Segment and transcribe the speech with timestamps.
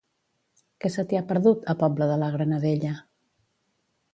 [0.85, 2.95] Què se t'hi ha perdut, a Pobla de la Granadella?